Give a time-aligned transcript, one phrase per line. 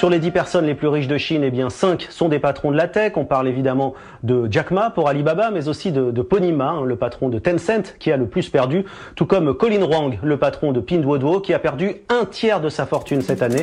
[0.00, 2.70] Sur les 10 personnes les plus riches de Chine, eh bien 5 sont des patrons
[2.70, 3.12] de la tech.
[3.16, 6.84] On parle évidemment de Jack Ma pour Alibaba, mais aussi de, de Pony Ma, hein,
[6.86, 10.72] le patron de Tencent, qui a le plus perdu, tout comme Colin Wang, le patron
[10.72, 13.62] de Pinduoduo, qui a perdu un tiers de sa fortune cette année.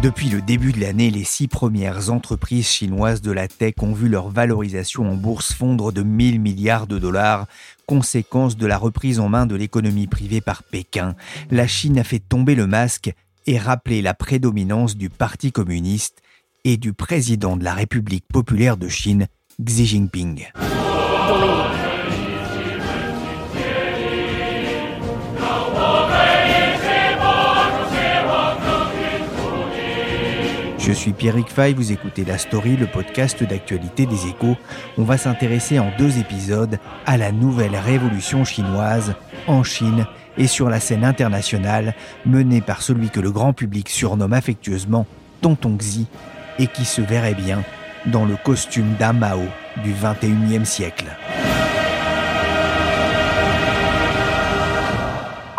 [0.00, 4.08] Depuis le début de l'année, les six premières entreprises chinoises de la tech ont vu
[4.08, 7.46] leur valorisation en bourse fondre de 1000 milliards de dollars,
[7.86, 11.16] conséquence de la reprise en main de l'économie privée par Pékin.
[11.50, 13.12] La Chine a fait tomber le masque
[13.46, 16.22] et rappeler la prédominance du Parti communiste
[16.64, 19.26] et du président de la République populaire de Chine,
[19.62, 20.46] Xi Jinping.
[30.84, 34.56] Je suis Pierrick Fay, vous écoutez La Story, le podcast d'actualité des échos.
[34.98, 39.14] On va s'intéresser en deux épisodes à la nouvelle révolution chinoise
[39.46, 40.06] en Chine
[40.38, 41.94] et sur la scène internationale
[42.26, 45.06] menée par celui que le grand public surnomme affectueusement
[45.40, 46.06] Tonton Xi
[46.58, 47.62] et qui se verrait bien
[48.06, 49.42] dans le costume d'un Mao
[49.84, 51.06] du 21e siècle.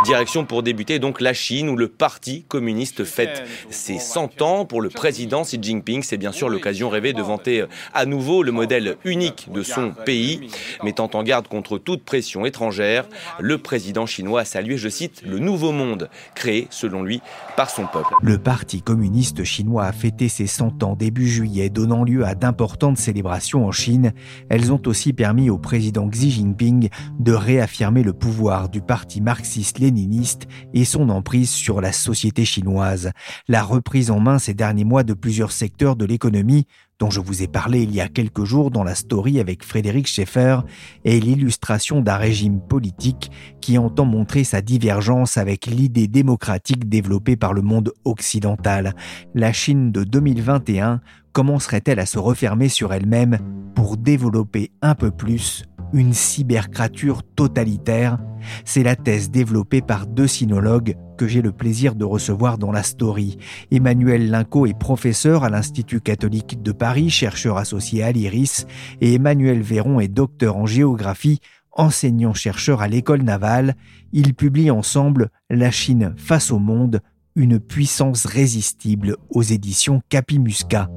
[0.04, 4.66] Direction pour débuter donc la Chine où le Parti communiste fête ses 100 ans.
[4.66, 8.44] Pour le président Xi Jinping, c'est bien sûr l'occasion rêvée de vanter euh, à nouveau
[8.44, 10.50] le modèle unique de son pays.
[10.84, 13.06] Mettant en garde contre toute pression étrangère,
[13.40, 17.22] le président chinois a salué, je cite, le nouveau monde créé, selon lui,
[17.56, 18.14] par son peuple.
[18.22, 22.98] Le Parti communiste chinois a fêté ses 100 ans début juillet, donnant lieu à d'importantes
[22.98, 24.12] célébrations en Chine.
[24.50, 29.93] Elles ont aussi permis au président Xi Jinping de réaffirmer le pouvoir du parti marxiste-léniniste
[30.74, 33.12] et son emprise sur la société chinoise.
[33.48, 36.68] La reprise en main ces derniers mois de plusieurs secteurs de l'économie,
[37.00, 40.08] dont je vous ai parlé il y a quelques jours dans la story avec Frédéric
[40.08, 40.60] Schaeffer,
[41.06, 43.32] est l'illustration d'un régime politique
[43.62, 48.96] qui entend montrer sa divergence avec l'idée démocratique développée par le monde occidental.
[49.36, 51.02] La Chine de 2021
[51.34, 53.40] commencerait-elle à se refermer sur elle-même
[53.76, 58.18] pour développer un peu plus une cybercrature totalitaire?
[58.66, 62.84] C'est la thèse développée par deux sinologues que j'ai le plaisir de recevoir dans la
[62.84, 63.38] story.
[63.72, 68.66] Emmanuel Linco est professeur à l'Institut catholique de Paris, chercheur associé à l'IRIS,
[69.02, 71.40] et Emmanuel Véron est docteur en géographie,
[71.72, 73.76] enseignant-chercheur à l'école navale.
[74.12, 77.02] Ils publient ensemble La Chine face au monde,
[77.36, 80.90] une puissance résistible aux éditions Capimusca.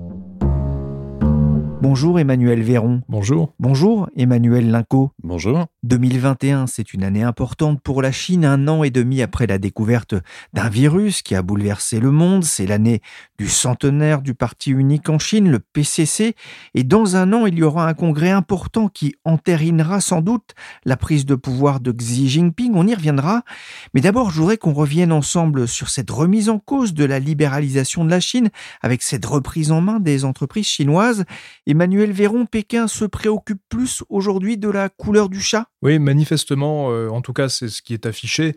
[1.82, 3.02] Bonjour Emmanuel Véron.
[3.08, 3.54] Bonjour.
[3.58, 5.12] Bonjour Emmanuel Linco.
[5.22, 5.66] Bonjour.
[5.86, 10.14] 2021, c'est une année importante pour la Chine, un an et demi après la découverte
[10.52, 12.44] d'un virus qui a bouleversé le monde.
[12.44, 13.00] C'est l'année
[13.38, 16.34] du centenaire du parti unique en Chine, le PCC.
[16.74, 20.54] Et dans un an, il y aura un congrès important qui entérinera sans doute
[20.84, 22.72] la prise de pouvoir de Xi Jinping.
[22.74, 23.42] On y reviendra.
[23.94, 28.04] Mais d'abord, je voudrais qu'on revienne ensemble sur cette remise en cause de la libéralisation
[28.04, 28.50] de la Chine
[28.82, 31.24] avec cette reprise en main des entreprises chinoises.
[31.66, 35.68] Emmanuel Véron, Pékin se préoccupe plus aujourd'hui de la couleur du chat?
[35.86, 38.56] Oui, manifestement, euh, en tout cas, c'est ce qui est affiché.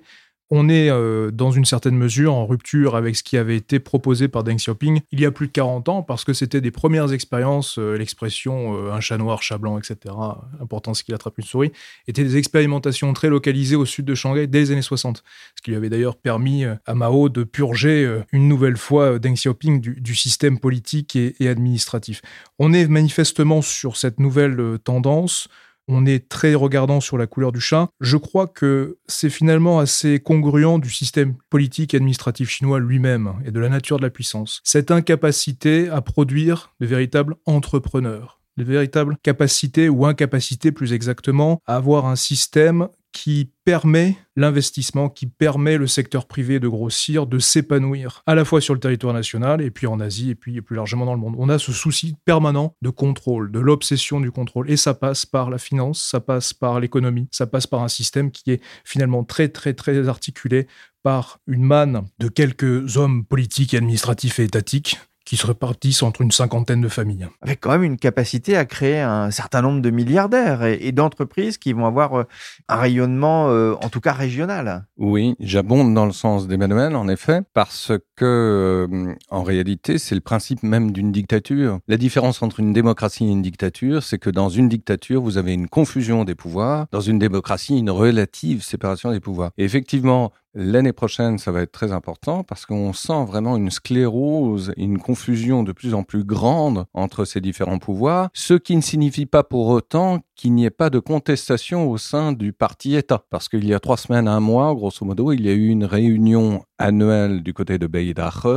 [0.50, 4.28] On est euh, dans une certaine mesure en rupture avec ce qui avait été proposé
[4.28, 7.14] par Deng Xiaoping il y a plus de 40 ans, parce que c'était des premières
[7.14, 10.16] expériences, euh, l'expression un chat noir, chat blanc, etc.,
[10.60, 11.72] important ce qu'il attrape une souris,
[12.08, 15.24] étaient des expérimentations très localisées au sud de Shanghai dès les années 60,
[15.56, 19.82] ce qui lui avait d'ailleurs permis à Mao de purger une nouvelle fois Deng Xiaoping
[19.82, 22.24] du, système politique et administratif.
[22.58, 25.48] On est manifestement sur cette nouvelle tendance
[25.90, 27.90] on est très regardant sur la couleur du chat.
[28.00, 33.52] Je crois que c'est finalement assez congruent du système politique et administratif chinois lui-même et
[33.52, 34.62] de la nature de la puissance.
[34.64, 41.78] Cette incapacité à produire de véritables entrepreneurs de véritables capacités ou incapacités plus exactement à
[41.78, 48.24] avoir un système qui permet l'investissement, qui permet le secteur privé de grossir, de s'épanouir,
[48.26, 51.06] à la fois sur le territoire national et puis en Asie et puis plus largement
[51.06, 51.36] dans le monde.
[51.38, 54.70] On a ce souci permanent de contrôle, de l'obsession du contrôle.
[54.70, 58.32] Et ça passe par la finance, ça passe par l'économie, ça passe par un système
[58.32, 60.68] qui est finalement très très très articulé
[61.04, 66.32] par une manne de quelques hommes politiques, administratifs et étatiques qui se répartissent entre une
[66.32, 67.28] cinquantaine de familles.
[67.44, 71.72] Avec quand même une capacité à créer un certain nombre de milliardaires et, d'entreprises qui
[71.72, 72.24] vont avoir euh,
[72.68, 74.88] un rayonnement, euh, en tout cas régional.
[74.98, 80.22] Oui, j'abonde dans le sens d'Emmanuel, en effet, parce que euh, en réalité, c'est le
[80.22, 81.78] principe même d'une dictature.
[81.88, 85.54] La différence entre une démocratie et une dictature, c'est que dans une dictature, vous avez
[85.54, 89.52] une confusion des pouvoirs, dans une démocratie, une relative séparation des pouvoirs.
[89.60, 94.74] Et effectivement, L'année prochaine, ça va être très important parce qu'on sent vraiment une sclérose,
[94.78, 99.28] une confusion de plus en plus grande entre ces différents pouvoirs, ce qui ne signifie
[99.28, 103.26] pas pour autant qu'il n'y ait pas de contestation au sein du parti État.
[103.30, 105.86] Parce qu'il y a trois semaines, un mois, grosso modo, il y a eu une
[105.86, 108.48] réunion annuelle du côté de Beidache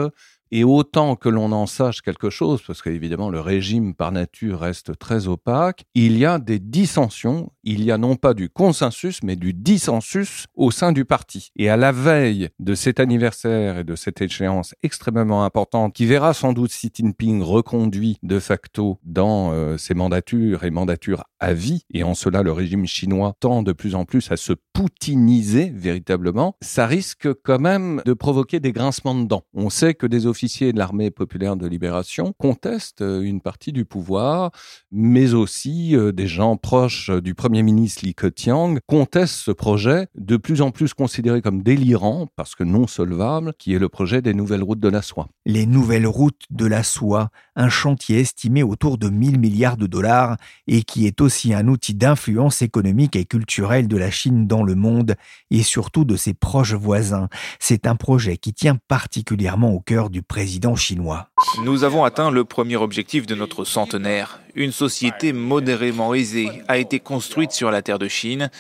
[0.52, 4.99] et autant que l'on en sache quelque chose, parce qu'évidemment le régime par nature reste
[4.99, 9.34] très opaque, il y a des dissensions, il y a non pas du consensus, mais
[9.34, 11.49] du dissensus au sein du parti.
[11.56, 16.34] Et à la veille de cet anniversaire et de cette échéance extrêmement importante, qui verra
[16.34, 21.84] sans doute Xi Jinping reconduit de facto dans euh, ses mandatures et mandatures à vie,
[21.94, 26.56] et en cela le régime chinois tend de plus en plus à se poutiniser véritablement,
[26.60, 29.44] ça risque quand même de provoquer des grincements de dents.
[29.55, 33.71] On sait que des officiers officiers de l'armée populaire de libération contestent euh, une partie
[33.71, 34.50] du pouvoir,
[34.91, 40.09] mais aussi euh, des gens proches euh, du Premier ministre Li Keqiang contestent ce projet
[40.17, 44.21] de plus en plus considéré comme délirant, parce que non solvable, qui est le projet
[44.21, 45.29] des nouvelles routes de la soie.
[45.47, 50.37] Les nouvelles routes de la soie, un chantier estimé autour de 1000 milliards de dollars
[50.66, 54.75] et qui est aussi un outil d'influence économique et culturelle de la Chine dans le
[54.75, 55.16] monde
[55.50, 57.28] et surtout de ses proches voisins.
[57.58, 61.28] C'est un projet qui tient particulièrement au cœur du président chinois.
[61.64, 64.40] Nous avons atteint le premier objectif de notre centenaire.
[64.55, 68.50] Une société modérément aisée a été construite sur la terre de Chine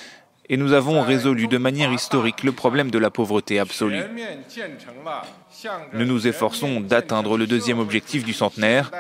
[0.48, 4.02] et nous avons résolu de manière historique le problème de la pauvreté absolue.
[5.92, 8.90] Nous nous efforçons d'atteindre le deuxième objectif du centenaire,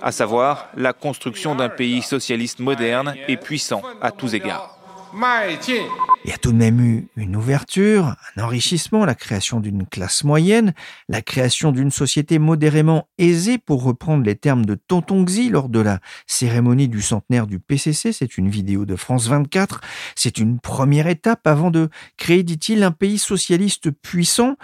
[0.00, 4.81] à savoir la construction d'un pays socialiste moderne et puissant à tous égards.
[6.24, 10.24] Il y a tout de même eu une ouverture, un enrichissement, la création d'une classe
[10.24, 10.72] moyenne,
[11.08, 15.80] la création d'une société modérément aisée, pour reprendre les termes de Tonton Xi lors de
[15.80, 18.12] la cérémonie du centenaire du PCC.
[18.12, 19.82] C'est une vidéo de France 24.
[20.14, 24.56] C'est une première étape avant de créer, dit-il, un pays socialiste puissant.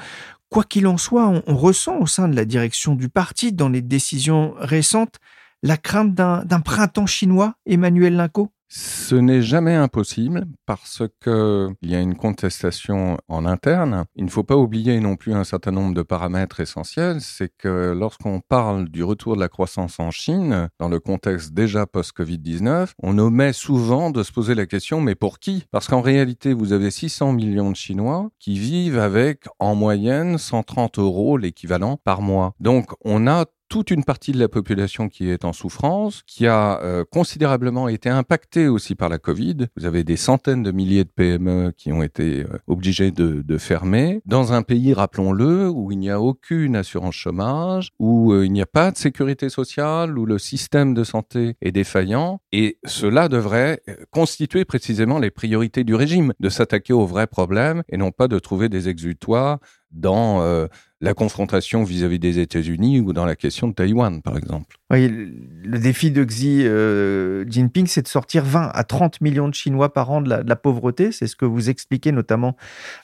[0.49, 3.83] Quoi qu'il en soit, on, ressent au sein de la direction du parti, dans les
[3.83, 5.17] décisions récentes,
[5.63, 11.95] la crainte d'un printemps chinois, Emmanuel Linco ce n'est jamais impossible parce que il y
[11.95, 14.05] a une contestation en interne.
[14.15, 17.21] Il ne faut pas oublier non plus un certain nombre de paramètres essentiels.
[17.21, 21.87] C'est que lorsqu'on parle du retour de la croissance en Chine, dans le contexte déjà
[21.87, 25.65] post-Covid-19, on omet souvent de se poser la question, mais pour qui?
[25.71, 30.99] Parce qu'en réalité, vous avez 600 millions de Chinois qui vivent avec, en moyenne, 130
[30.99, 32.55] euros l'équivalent par mois.
[32.61, 36.81] Donc, on a toute une partie de la population qui est en souffrance, qui a
[36.83, 39.67] euh, considérablement été impactée aussi par la Covid.
[39.77, 44.21] Vous avez des centaines de milliers de PME qui ont été euh, obligées de, fermer
[44.25, 48.63] dans un pays, rappelons-le, où il n'y a aucune assurance chômage, où euh, il n'y
[48.63, 52.41] a pas de sécurité sociale, où le système de santé est défaillant.
[52.53, 57.97] Et cela devrait constituer précisément les priorités du régime, de s'attaquer aux vrais problèmes et
[57.97, 59.59] non pas de trouver des exutoires
[59.91, 60.67] dans euh,
[61.01, 64.77] la confrontation vis-à-vis des États-Unis ou dans la question de Taïwan, par exemple.
[64.91, 69.55] Oui, le, défi de Xi euh, Jinping, c'est de sortir 20 à 30 millions de
[69.55, 71.13] Chinois par an de la, pauvreté.
[71.13, 72.57] C'est ce que vous expliquez notamment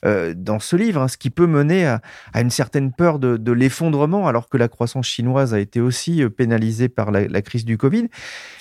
[0.05, 2.01] euh, dans ce livre, hein, ce qui peut mener à,
[2.35, 7.13] une certaine peur de, l'effondrement, alors que la croissance chinoise a été aussi pénalisée par
[7.13, 8.09] la, la crise du Covid.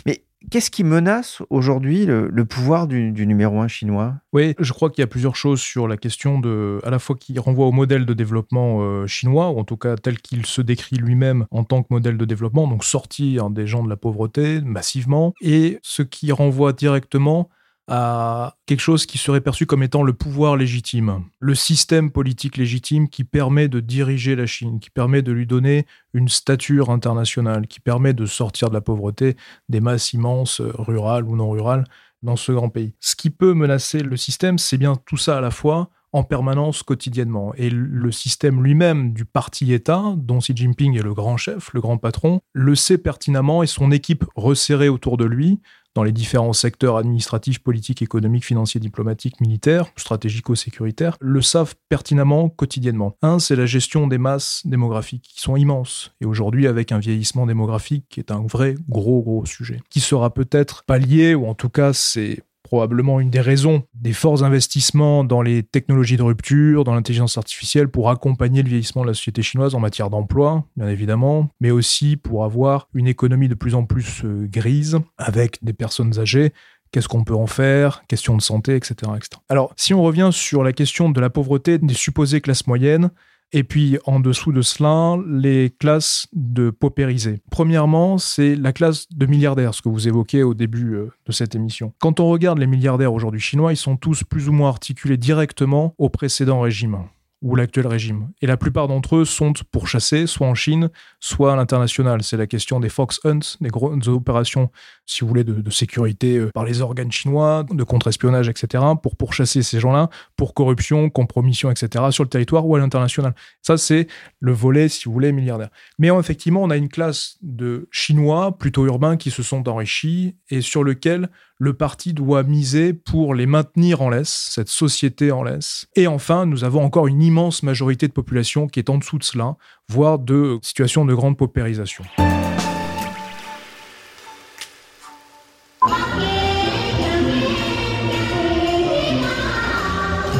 [0.05, 4.15] Mais Qu'est-ce qui menace aujourd'hui le, pouvoir du, numéro un chinois?
[4.33, 7.15] Oui, je crois qu'il y a plusieurs choses sur la question de, à la fois
[7.15, 10.61] qui renvoie au modèle de développement euh, chinois, ou en tout cas tel qu'il se
[10.61, 14.61] décrit lui-même en tant que modèle de développement, donc sortir des gens de la pauvreté
[14.61, 17.49] massivement, et ce qui renvoie directement
[17.87, 23.09] à quelque chose qui serait perçu comme étant le pouvoir légitime, le système politique légitime
[23.09, 27.79] qui permet de diriger la Chine, qui permet de lui donner une stature internationale, qui
[27.79, 29.35] permet de sortir de la pauvreté
[29.67, 31.85] des masses immenses, rurales ou non rurales,
[32.21, 32.95] dans ce grand pays.
[33.01, 36.83] Ce qui peut menacer le système, c'est bien tout ça à la fois, en permanence
[36.83, 37.53] quotidiennement.
[37.55, 41.97] Et le système lui-même du parti-État, dont Xi Jinping est le grand chef, le grand
[41.97, 45.59] patron, le sait pertinemment et son équipe resserrée autour de lui
[45.95, 53.15] dans les différents secteurs administratifs, politiques, économiques, financiers, diplomatiques, militaires, stratégico-sécuritaires, le savent pertinemment quotidiennement.
[53.21, 56.13] Un, c'est la gestion des masses démographiques, qui sont immenses.
[56.21, 60.33] Et aujourd'hui, avec un vieillissement démographique qui est un vrai gros, gros sujet, qui sera
[60.33, 65.43] peut-être pallié, ou en tout cas, c'est probablement une des raisons des forts investissements dans
[65.43, 69.75] les technologies de rupture, dans l'intelligence artificielle pour accompagner le vieillissement de la société chinoise
[69.75, 74.23] en matière d'emploi, bien évidemment, mais aussi pour avoir une économie de plus en plus
[74.25, 76.51] euh, grise avec des personnes âgées
[76.91, 79.41] qu'est-ce qu'on peut en faire, question de santé, etc., etc.
[79.49, 83.09] Alors, si on revient sur la question de la pauvreté des supposées classes moyennes,
[83.53, 87.39] et puis en dessous de cela, les classes de paupérisés.
[87.51, 91.55] Premièrement, c'est la classe de milliardaires, ce que vous évoquez au début euh, de cette
[91.55, 91.93] émission.
[91.99, 95.93] Quand on regarde les milliardaires aujourd'hui chinois, ils sont tous plus ou moins articulés directement
[95.97, 96.97] au précédent régime
[97.43, 98.29] ou l'actuel régime.
[98.41, 102.23] Et la plupart d'entre eux sont pourchassés, soit en Chine, soit à l'international.
[102.23, 104.71] C'est la question des Fox Hunts, des grosses opérations,
[105.05, 109.61] si vous voulez, de, sécurité euh, par les organes chinois, de contre-espionnage, etc., pour pourchasser
[109.61, 113.35] ces gens-là, pour corruption, compromission, etc., sur le territoire ou à l'international.
[113.61, 114.07] Ça, c'est
[114.39, 115.69] le volet, si vous voulez, milliardaire.
[115.99, 120.61] Mais effectivement, on a une classe de Chinois, plutôt urbains, qui se sont enrichis et
[120.61, 121.29] sur lequel
[121.63, 125.87] le parti doit miser pour les maintenir en laisse, cette société en laisse.
[125.95, 127.21] Et enfin, nous avons encore une
[127.63, 129.55] majorité de population qui est en dessous de cela,
[129.89, 132.03] voire de situations de grande paupérisation.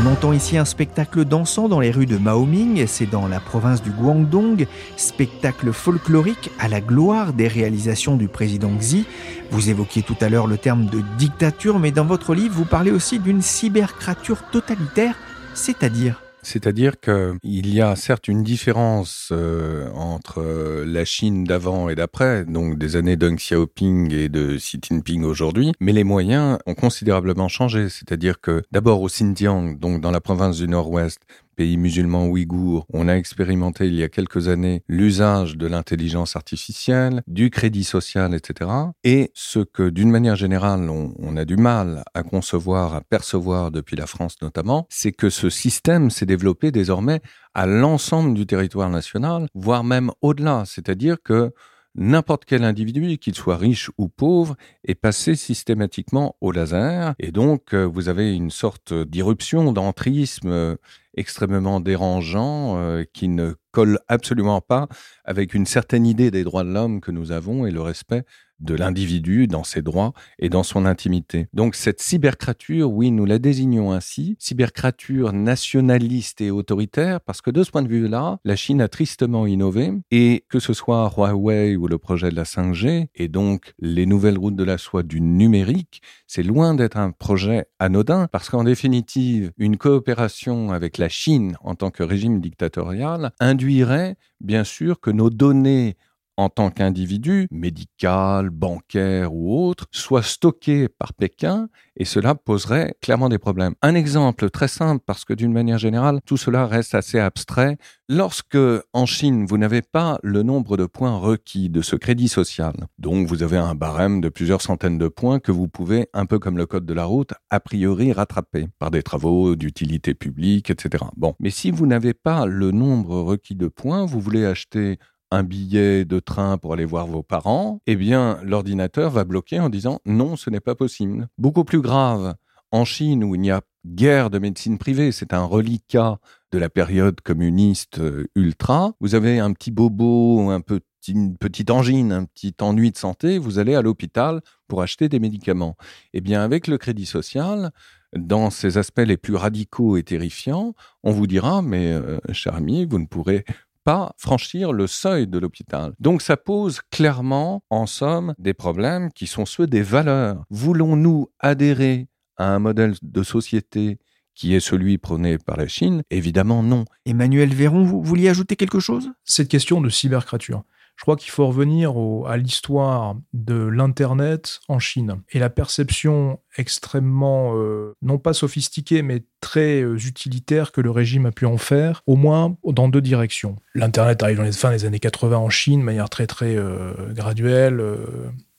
[0.03, 3.81] On entend ici un spectacle dansant dans les rues de Maoming, c'est dans la province
[3.81, 9.05] du Guangdong, spectacle folklorique à la gloire des réalisations du président Xi.
[9.51, 12.91] Vous évoquiez tout à l'heure le terme de dictature, mais dans votre livre, vous parlez
[12.91, 15.15] aussi d'une cybercrature totalitaire,
[15.53, 21.95] c'est-à-dire c'est-à-dire qu'il y a certes une différence euh, entre euh, la Chine d'avant et
[21.95, 26.75] d'après, donc des années Deng Xiaoping et de Xi Jinping aujourd'hui, mais les moyens ont
[26.75, 27.89] considérablement changé.
[27.89, 31.19] C'est-à-dire que d'abord au Xinjiang, donc dans la province du Nord-Ouest,
[31.55, 37.21] pays musulmans ouïghours, on a expérimenté il y a quelques années l'usage de l'intelligence artificielle,
[37.27, 38.69] du crédit social, etc.
[39.03, 43.95] Et ce que, d'une manière générale, on, a du mal à concevoir, à percevoir depuis
[43.95, 47.21] la France notamment, c'est que ce système s'est développé désormais
[47.53, 50.63] à l'ensemble du territoire national, voire même au-delà.
[50.65, 51.51] C'est-à-dire que
[51.95, 57.13] n'importe quel individu, qu'il soit riche ou pauvre, est passé systématiquement au laser.
[57.19, 60.75] Et donc, euh, vous avez une sorte d'irruption, d'entrisme euh,
[61.15, 64.87] extrêmement dérangeant euh, qui ne colle absolument pas
[65.25, 68.23] avec une certaine idée des droits de l'homme que nous avons et le respect
[68.63, 71.47] de l'individu dans ses droits et dans son intimité.
[71.53, 77.63] Donc cette cybercrature, oui, nous la désignons ainsi, cybercrature nationaliste et autoritaire, parce que de
[77.63, 81.87] ce point de vue-là, la Chine a tristement innové, et que ce soit Huawei ou
[81.87, 86.01] le projet de la 5G, et donc les nouvelles routes de la soie du numérique,
[86.27, 91.75] c'est loin d'être un projet anodin, parce qu'en définitive, une coopération avec la Chine en
[91.75, 95.95] tant que régime dictatorial induirait bien sûr que nos données
[96.37, 103.29] en tant qu'individu, médical, bancaire ou autre, soit stocké par Pékin et cela poserait clairement
[103.29, 103.75] des problèmes.
[103.81, 107.77] Un exemple très simple parce que d'une manière générale, tout cela reste assez abstrait.
[108.09, 108.57] Lorsque
[108.93, 113.27] en Chine, vous n'avez pas le nombre de points requis de ce crédit social, donc
[113.27, 116.57] vous avez un barème de plusieurs centaines de points que vous pouvez, un peu comme
[116.57, 121.05] le code de la route, a priori rattraper par des travaux d'utilité publique, etc.
[121.15, 124.99] Bon, mais si vous n'avez pas le nombre requis de points, vous voulez acheter
[125.33, 129.69] un billet de train pour aller voir vos parents, eh bien, l'ordinateur va bloquer en
[129.69, 131.27] disant non, ce n'est pas possible.
[131.37, 132.35] Beaucoup plus grave,
[132.71, 136.19] en Chine où il n'y a guère de médecine privée, c'est un reliquat
[136.51, 138.93] de la période communiste euh, ultra.
[138.99, 143.39] Vous avez un petit bobo, un petit, une petite angine, un petit ennui de santé,
[143.39, 145.75] vous allez à l'hôpital pour acheter des médicaments.
[146.13, 147.71] Eh bien, avec le crédit social,
[148.15, 152.85] dans ses aspects les plus radicaux et terrifiants, on vous dira, mais euh, cher ami,
[152.85, 153.43] vous ne pourrez
[153.83, 155.93] pas franchir le seuil de l'hôpital.
[155.99, 160.43] Donc ça pose clairement, en somme, des problèmes qui sont ceux des valeurs.
[160.49, 163.99] Voulons-nous adhérer à un modèle de société
[164.35, 166.03] qui est celui prôné par la Chine?
[166.09, 166.85] Évidemment non.
[167.05, 169.11] Emmanuel Véron, vous vouliez ajouter quelque chose?
[169.25, 170.63] Cette question de cybercrature.
[170.95, 171.93] Je crois qu'il faut revenir
[172.27, 179.23] à l'histoire de l'Internet en Chine et la perception extrêmement, euh, non pas sophistiquée, mais
[179.41, 183.57] très euh, utilitaire que le régime a pu en faire, au moins dans deux directions.
[183.73, 186.93] L'Internet arrive dans les fins des années 80 en Chine, de manière très très euh,
[187.11, 187.83] graduelle,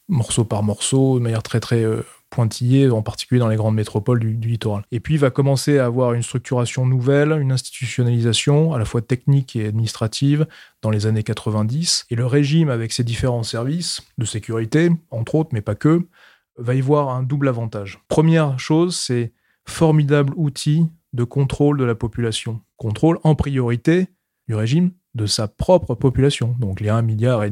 [0.08, 1.84] morceau par morceau, de manière très très
[2.34, 4.84] pointillé, en particulier dans les grandes métropoles du, littoral.
[4.90, 9.02] Et puis il va commencer à avoir une structuration nouvelle, une institutionnalisation à la fois
[9.02, 10.46] technique et administrative
[10.82, 12.06] dans les années 90.
[12.10, 16.08] Et le régime, avec ses différents services de sécurité, entre autres, mais pas que,
[16.58, 18.00] va y voir un double avantage.
[18.08, 19.32] Première chose, c'est
[19.64, 22.60] formidable outil de contrôle de la population.
[22.76, 24.08] Contrôle en priorité
[24.48, 27.42] du régime de sa propre population, donc les 1,5 milliard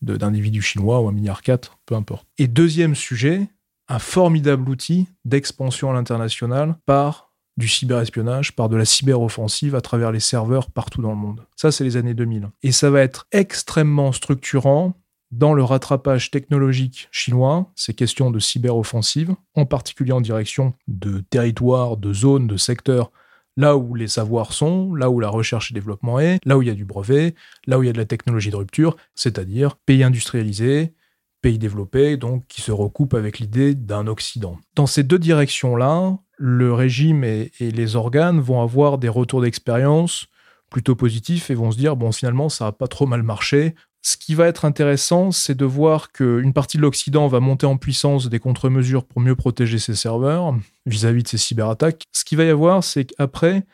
[0.00, 1.42] d'individus chinois ou 1,4 milliard,
[1.84, 2.26] peu importe.
[2.38, 3.48] Et deuxième sujet,
[3.92, 10.12] un formidable outil d'expansion à l'international par du cyberespionnage, par de la cyberoffensive à travers
[10.12, 11.44] les serveurs partout dans le monde.
[11.56, 12.48] Ça, c'est les années 2000.
[12.62, 14.94] Et ça va être extrêmement structurant
[15.30, 21.98] dans le rattrapage technologique chinois, ces questions de cyberoffensive, en particulier en direction de territoires,
[21.98, 23.12] de zones, de secteurs,
[23.58, 26.68] là où les savoirs sont, là où la recherche et développement est, là où il
[26.68, 27.34] y a du brevet,
[27.66, 30.94] là où il y a de la technologie de rupture, c'est-à-dire pays industrialisés,
[31.42, 34.58] pays développés, donc qui se recoupent avec l'idée d'un Occident.
[34.74, 40.26] Dans ces deux directions-là, le régime et, les organes vont avoir des retours d'expérience
[40.70, 43.74] plutôt positifs et vont se dire, bon, finalement, ça n'a pas trop mal marché.
[44.00, 47.76] Ce qui va être intéressant, c'est de voir qu'une partie de l'Occident va monter en
[47.76, 50.56] puissance des contre-mesures pour mieux protéger ses serveurs
[50.86, 52.04] vis-à-vis de ces cyberattaques.
[52.12, 53.64] Ce qu'il va y avoir, c'est qu'après,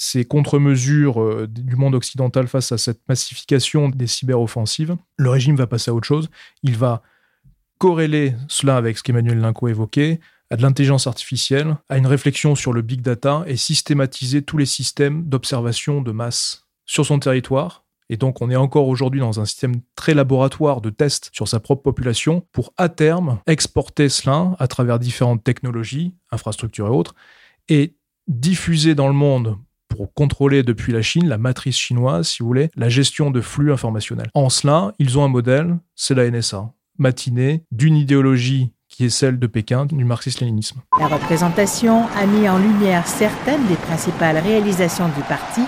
[0.00, 5.66] ces contre-mesures euh, du monde occidental face à cette massification des cyberoffensives, le régime va
[5.66, 6.30] passer à autre chose.
[6.62, 7.02] Il va
[7.76, 12.72] corréler cela avec ce qu'Emmanuel Linco évoquait, à de l'intelligence artificielle, à une réflexion sur
[12.72, 17.84] le big data et systématiser tous les systèmes d'observation de masse sur son territoire.
[18.08, 21.60] Et donc on est encore aujourd'hui dans un système très laboratoire de tests sur sa
[21.60, 27.14] propre population pour à terme exporter cela à travers différentes technologies, infrastructures et autres,
[27.68, 27.96] et
[28.28, 29.58] diffuser dans le monde
[29.90, 33.72] pour contrôler depuis la Chine, la matrice chinoise, si vous voulez, la gestion de flux
[33.72, 34.30] informationnels.
[34.34, 39.38] En cela, ils ont un modèle, c'est la NSA, matinée d'une idéologie qui est celle
[39.38, 40.80] de Pékin, du marxisme-léninisme.
[40.98, 45.62] La représentation a mis en lumière certaines des principales réalisations du parti,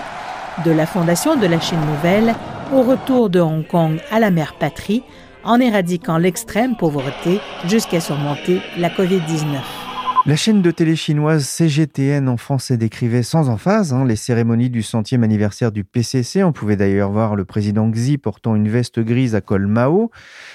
[0.65, 2.35] de la fondation de la Chine nouvelle
[2.73, 5.03] au retour de Hong Kong à la mère patrie,
[5.43, 9.82] en éradiquant l'extrême pauvreté jusqu'à surmonter la COVID-19.
[10.25, 14.81] La chaîne de télé chinoise CGTN en français décrivait sans emphase hein, les cérémonies du
[14.81, 16.45] centième anniversaire du PCC.
[16.45, 20.11] On pouvait d'ailleurs voir le président Xi portant une veste grise à col Mao.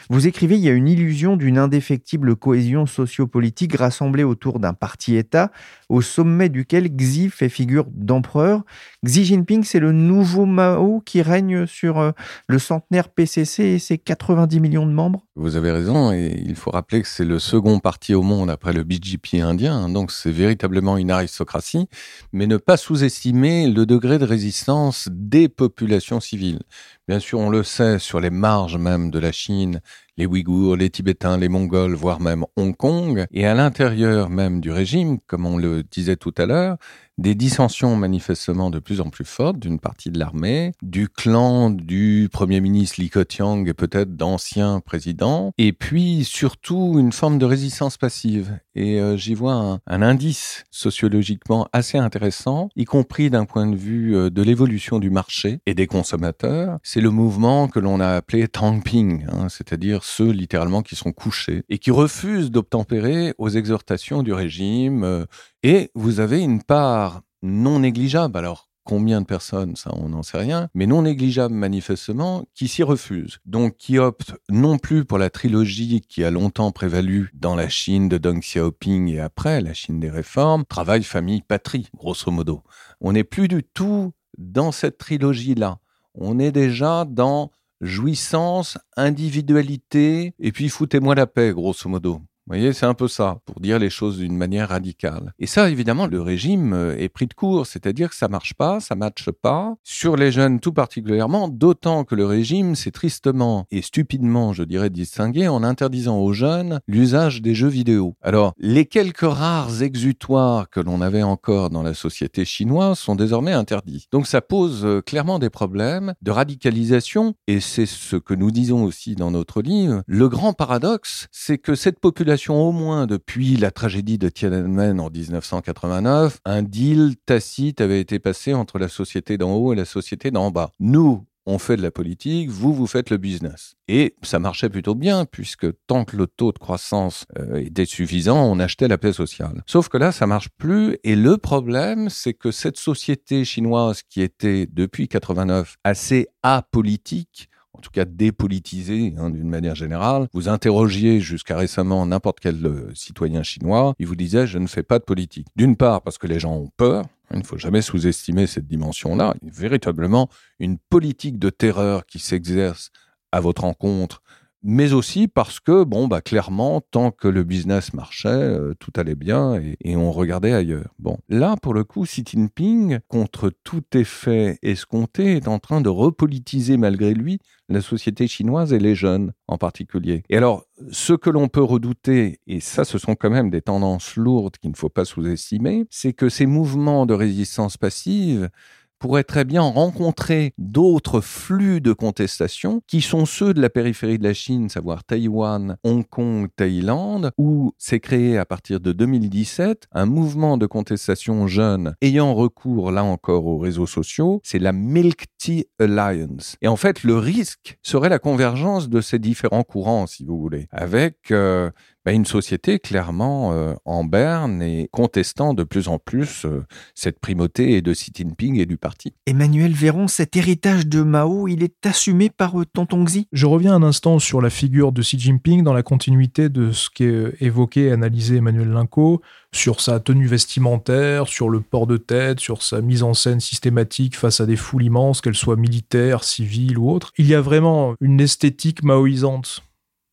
[0.08, 5.50] Vous écrivez, il y a une illusion d'une indéfectible cohésion sociopolitique rassemblée autour d'un parti-État
[5.90, 8.62] au sommet duquel Xi fait figure d'empereur.
[9.04, 12.12] Xi Jinping, c'est le nouveau Mao qui règne sur euh,
[12.46, 16.70] le centenaire PCC et ses 90 millions de membres Vous avez raison, et il faut
[16.70, 20.31] rappeler que c'est le second parti au monde après le BJP indien, hein, donc c'est
[20.31, 21.88] véritablement une aristocratie,
[22.33, 26.61] mais ne pas sous-estimer le degré de résistance des populations civiles.
[27.09, 29.81] Bien sûr, on le sait, sur les marges même de la Chine,
[30.18, 34.70] les Ouïghours, les Tibétains, les Mongols, voire même Hong Kong, et à l'intérieur même du
[34.70, 36.76] régime, comme on le disait tout à l'heure,
[37.18, 42.28] des dissensions manifestement de plus en plus fortes d'une partie de l'armée, du clan du
[42.33, 47.96] Premier ministre Li Keqiang et peut-être d'anciens présidents, et puis surtout une forme de résistance
[47.96, 48.59] passive.
[48.76, 54.16] Et euh, j'y vois un, indice sociologiquement assez intéressant, y compris d'un point de vue
[54.16, 56.78] euh, de l'évolution du marché et des consommateurs.
[56.85, 61.62] C'est le mouvement que l'on a appelé Tangping, hein, c'est-à-dire ceux littéralement qui sont couchés
[61.68, 65.05] et qui refusent d'obtempérer aux exhortations du régime.
[65.05, 65.25] Euh,
[65.62, 70.38] et vous avez une part non négligeable, alors combien de personnes, ça on n'en sait
[70.38, 73.38] rien, mais non négligeable manifestement, qui s'y refusent.
[73.44, 78.09] Donc qui optent non plus pour la trilogie qui a longtemps prévalu dans la Chine
[78.09, 82.62] de Deng Xiaoping et après la Chine des réformes, travail, famille, patrie, grosso modo.
[83.03, 85.81] On n'est plus du tout dans cette trilogie-là.
[86.14, 92.23] On est déjà dans jouissance, individualité, et puis foutez-moi la paix, grosso modo.
[92.48, 95.34] Vous voyez, c'est un peu ça, pour dire les choses d'une manière radicale.
[95.38, 98.80] Et ça, évidemment, le régime euh, est pris de court, c'est-à-dire que ça marche pas,
[98.80, 103.82] ça matche pas, sur les jeunes tout particulièrement, d'autant que le régime s'est tristement et
[103.82, 108.16] stupidement, je dirais, distingué en interdisant aux jeunes l'usage des jeux vidéo.
[108.22, 113.52] Alors, les quelques rares exutoires que l'on avait encore dans la société chinoise sont désormais
[113.52, 114.08] interdits.
[114.11, 118.84] Donc ça pose euh, clairement des problèmes de radicalisation, et c'est ce que nous disons
[118.84, 120.02] aussi dans notre livre.
[120.06, 125.11] Le grand paradoxe, c'est que cette population au moins depuis la tragédie de Tiananmen en
[125.11, 130.31] 1989, un deal tacite avait été passé entre la société d'en haut et la société
[130.31, 130.70] d'en bas.
[130.79, 133.74] Nous, on fait de la politique, vous, vous faites le business.
[133.88, 138.44] Et ça marchait plutôt bien, puisque tant que le taux de croissance euh, était suffisant,
[138.44, 139.62] on achetait la paix sociale.
[139.66, 144.20] Sauf que là, ça marche plus, et le problème, c'est que cette société chinoise qui
[144.20, 147.48] était, depuis 89, assez apolitique,
[147.79, 150.29] en tout cas dépolitisé hein, d'une manière générale.
[150.33, 154.83] Vous interrogiez jusqu'à récemment n'importe quel euh, citoyen chinois, il vous disait je ne fais
[154.83, 155.47] pas de politique.
[155.55, 159.35] D'une part parce que les gens ont peur, il ne faut jamais sous-estimer cette dimension-là.
[159.43, 162.91] Véritablement une politique de terreur qui s'exerce
[163.31, 164.23] à votre encontre
[164.62, 169.14] mais aussi parce que, bon, bah, clairement, tant que le business marchait, euh, tout allait
[169.14, 170.94] bien et, on regardait ailleurs.
[170.99, 175.88] Bon, là, pour le coup, Xi Jinping, contre tout effet escompté, est en train de
[175.88, 180.23] repolitiser malgré lui la société chinoise et les jeunes en particulier.
[180.31, 184.16] Et alors, ce que l'on peut redouter, et ça ce sont quand même des tendances
[184.16, 188.49] lourdes qu'il ne faut pas sous-estimer, c'est que ces mouvements de résistance passive
[188.98, 194.24] pourrait très bien rencontrer d'autres flux de contestation qui sont ceux de la périphérie de
[194.24, 200.06] la Chine, savoir Taïwan, Hong Kong, Thaïlande, où s'est créé à partir de 2017 un
[200.06, 205.66] mouvement de contestation jeune ayant recours là encore aux réseaux sociaux, c'est la Milk Tea
[205.78, 206.56] Alliance.
[206.62, 210.66] Et en fait, le risque serait la convergence de ces différents courants, si vous voulez,
[210.70, 211.70] avec euh,
[212.12, 217.81] une société clairement euh, en berne et contestant de plus en plus euh, cette primauté
[217.83, 219.14] de Xi Jinping et du parti.
[219.27, 223.29] Emmanuel Véron, cet héritage de Mao, il est assumé par euh, Tonton Xi?
[223.33, 226.88] Je reviens un instant sur la figure de Xi Jinping dans la continuité de ce
[226.90, 232.40] qu'est évoqué et analysé Emmanuel Linco sur sa tenue vestimentaire, sur le port de tête,
[232.40, 236.79] sur sa mise en scène systématique face à des foules immenses, qu'elles soient militaires, civiles
[236.79, 237.12] ou autres.
[237.18, 239.62] Il y a vraiment une esthétique maoïsante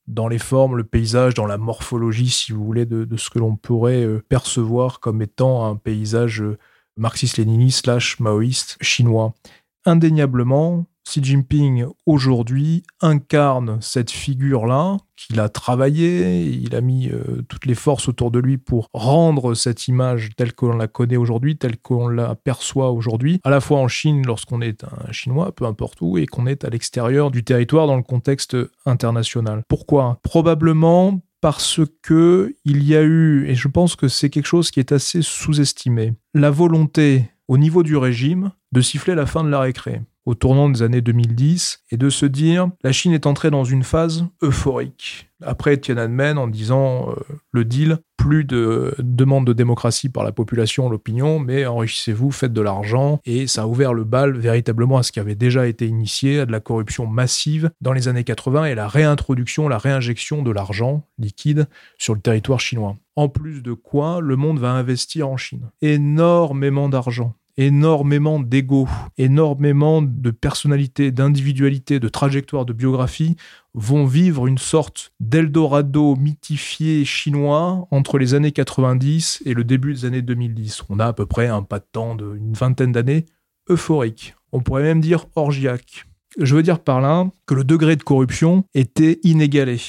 [0.07, 3.55] dans les formes, le paysage, dans la morphologie, si vous voulez, de, ce que l'on
[3.55, 6.57] pourrait euh, percevoir comme étant un paysage euh,
[6.97, 9.33] marxiste-léniniste slash maoïste chinois.
[9.85, 17.65] Indéniablement, Xi Jinping aujourd'hui incarne cette figure-là qu'il a travaillé, il a mis euh, toutes
[17.65, 21.77] les forces autour de lui pour rendre cette image telle qu'on la connaît aujourd'hui, telle
[21.77, 26.01] qu'on la perçoit aujourd'hui, à la fois en Chine lorsqu'on est un Chinois, peu importe
[26.01, 29.63] où, et qu'on est à l'extérieur du territoire dans le contexte international.
[29.69, 30.19] Pourquoi?
[30.23, 34.79] Probablement parce que il y a eu, et je pense que c'est quelque chose qui
[34.79, 39.59] est assez sous-estimé, la volonté au niveau du régime de siffler la fin de la
[39.59, 43.63] récré au tournant des années 2010 et de se dire la Chine est entrée dans
[43.63, 45.29] une phase euphorique.
[45.43, 47.15] Après Tiananmen en disant euh,
[47.51, 52.61] le deal, plus de demande de démocratie par la population, l'opinion, mais enrichissez-vous, faites de
[52.61, 56.39] l'argent et ça a ouvert le bal véritablement à ce qui avait déjà été initié,
[56.39, 60.51] à de la corruption massive dans les années 80 et la réintroduction, la réinjection de
[60.51, 62.97] l'argent liquide sur le territoire chinois.
[63.15, 65.69] En plus de quoi, le monde va investir en Chine.
[65.81, 68.87] Énormément d'argent énormément d'ego,
[69.17, 73.35] énormément de personnalité, d'individualité, de trajectoire, de biographie
[73.73, 80.05] vont vivre une sorte d'Eldorado mythifié chinois entre les années 90 et le début des
[80.05, 80.83] années 2010.
[80.89, 83.25] On a à peu près un pas de temps d'une vingtaine d'années
[83.69, 84.35] euphorique.
[84.51, 86.05] On pourrait même dire orgiaque.
[86.39, 89.79] Je veux dire par là que le degré de corruption était inégalé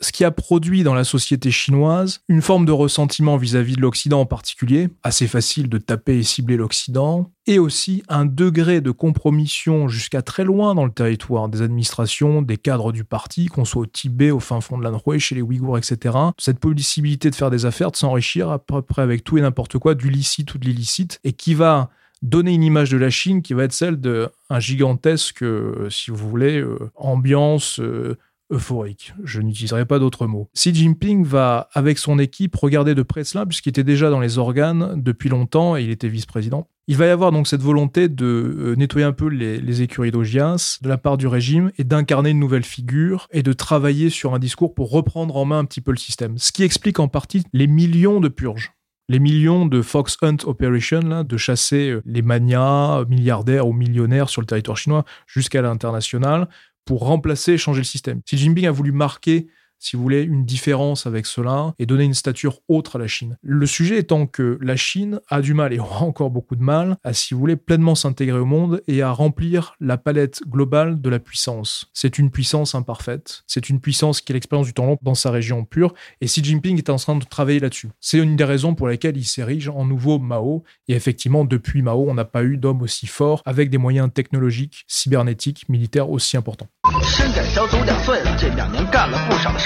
[0.00, 4.20] ce qui a produit dans la société chinoise une forme de ressentiment vis-à-vis de l'Occident
[4.20, 9.88] en particulier, assez facile de taper et cibler l'Occident, et aussi un degré de compromission
[9.88, 13.86] jusqu'à très loin dans le territoire des administrations, des cadres du parti, qu'on soit au
[13.86, 16.16] Tibet, au fin fond de l'Anhui, chez les Ouïghours, etc.
[16.38, 19.78] Cette possibilité de faire des affaires, de s'enrichir à peu près avec tout et n'importe
[19.78, 21.90] quoi, du licite ou de l'illicite, et qui va
[22.22, 26.28] donner une image de la Chine qui va être celle d'un gigantesque, euh, si vous
[26.28, 27.80] voulez, euh, ambiance...
[27.80, 28.16] Euh,
[28.50, 29.14] euphorique.
[29.24, 30.48] Je n'utiliserai pas d'autres mots.
[30.54, 34.38] Xi Jinping va, avec son équipe, regarder de près cela, puisqu'il était déjà dans les
[34.38, 36.68] organes depuis longtemps et il était vice-président.
[36.86, 40.78] Il va y avoir donc cette volonté de euh, nettoyer un peu les, écuries d'Ogias
[40.82, 44.40] de la part du régime et d'incarner une nouvelle figure et de travailler sur un
[44.40, 46.36] discours pour reprendre en main un petit peu le système.
[46.36, 48.72] Ce qui explique en partie les millions de purges
[49.10, 54.28] les millions de Fox Hunt Operation, là, de chasser euh, les manias, milliardaires ou millionnaires
[54.28, 56.48] sur le territoire chinois jusqu'à l'international,
[56.84, 58.22] pour remplacer et changer le système.
[58.22, 59.46] Xi Jinping a voulu marquer
[59.80, 63.36] si vous voulez, une différence avec cela et donner une stature autre à la Chine.
[63.42, 66.96] Le sujet étant que la Chine a du mal et aura encore beaucoup de mal
[67.02, 71.10] à, si vous voulez, pleinement s'intégrer au monde et à remplir la palette globale de
[71.10, 71.90] la puissance.
[71.92, 75.30] C'est une puissance imparfaite, c'est une puissance qui a l'expérience du temps long dans sa
[75.30, 77.88] région pure et Xi Jinping est en train de travailler là-dessus.
[78.00, 82.06] C'est une des raisons pour lesquelles il s'érige en nouveau Mao et effectivement, depuis Mao,
[82.08, 86.68] on n'a pas eu d'homme aussi fort avec des moyens technologiques, cybernétiques, militaires aussi importants.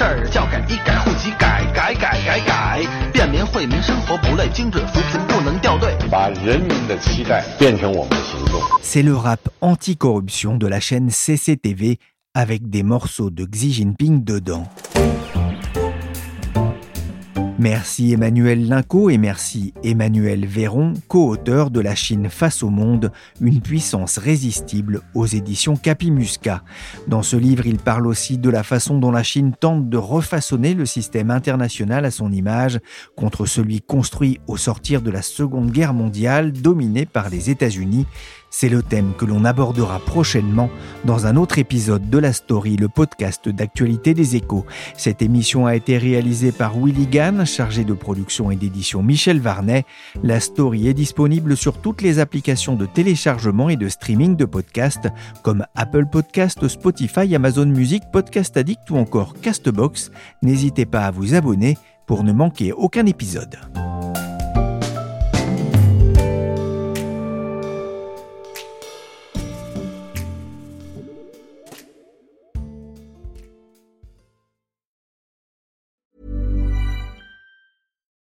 [0.04, 8.60] 事儿，教改医改户籍改改改改改，便民惠民生活不累，精准扶贫不能掉队，把人民的期待变成我们的行动。
[8.82, 11.98] C'est le rap anti-corruption de la chaîne CCTV
[12.34, 14.68] avec des morceaux de Xi Jinping dedans.
[17.64, 23.62] Merci Emmanuel Linco et merci Emmanuel Véron, co-auteur de La Chine face au monde, une
[23.62, 26.62] puissance résistible aux éditions Capimusca.
[27.08, 30.74] Dans ce livre, il parle aussi de la façon dont la Chine tente de refaçonner
[30.74, 32.80] le système international à son image
[33.16, 38.04] contre celui construit au sortir de la Seconde Guerre mondiale dominé par les États-Unis
[38.56, 40.70] C'est le thème que l'on abordera prochainement
[41.04, 44.64] dans un autre épisode de La Story, le podcast d'actualité des échos.
[44.96, 49.84] Cette émission a été réalisée par Willy Gann, chargé de production et d'édition Michel Varnet.
[50.22, 55.08] La Story est disponible sur toutes les applications de téléchargement et de streaming de podcasts
[55.42, 60.12] comme Apple Podcast, Spotify, Amazon Music, Podcast Addict ou encore Castbox.
[60.42, 63.58] N'hésitez pas à vous abonner pour ne manquer aucun épisode.